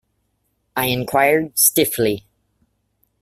I 0.75 0.85
inquired 0.87 1.59
stiffly. 1.59 2.25